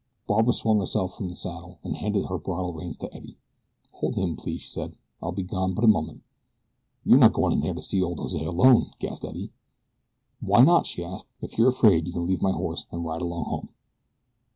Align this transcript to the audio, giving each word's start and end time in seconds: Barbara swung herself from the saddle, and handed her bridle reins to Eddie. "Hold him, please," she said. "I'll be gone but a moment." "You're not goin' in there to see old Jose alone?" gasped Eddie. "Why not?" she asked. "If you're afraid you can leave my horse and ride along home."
Barbara 0.25 0.53
swung 0.53 0.79
herself 0.79 1.13
from 1.15 1.29
the 1.29 1.35
saddle, 1.35 1.77
and 1.83 1.95
handed 1.95 2.25
her 2.25 2.39
bridle 2.39 2.73
reins 2.73 2.97
to 2.97 3.15
Eddie. 3.15 3.37
"Hold 3.91 4.15
him, 4.15 4.35
please," 4.35 4.61
she 4.63 4.69
said. 4.71 4.95
"I'll 5.21 5.31
be 5.31 5.43
gone 5.43 5.75
but 5.75 5.83
a 5.83 5.87
moment." 5.87 6.23
"You're 7.05 7.19
not 7.19 7.33
goin' 7.33 7.53
in 7.53 7.59
there 7.59 7.75
to 7.75 7.83
see 7.83 8.01
old 8.01 8.17
Jose 8.17 8.43
alone?" 8.43 8.93
gasped 8.97 9.25
Eddie. 9.25 9.51
"Why 10.39 10.63
not?" 10.63 10.87
she 10.87 11.03
asked. 11.03 11.27
"If 11.39 11.55
you're 11.55 11.69
afraid 11.69 12.07
you 12.07 12.13
can 12.13 12.25
leave 12.25 12.41
my 12.41 12.51
horse 12.51 12.87
and 12.91 13.05
ride 13.05 13.21
along 13.21 13.43
home." 13.43 13.69